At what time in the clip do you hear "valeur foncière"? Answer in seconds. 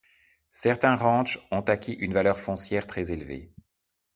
2.13-2.87